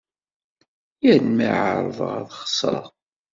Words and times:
Yal 1.03 1.25
mi 1.37 1.47
ɛerḍeɣ 1.63 2.11
ad 2.19 2.29
xesreɣ. 2.39 2.87